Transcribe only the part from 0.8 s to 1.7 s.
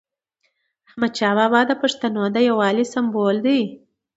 احمدشاه بابا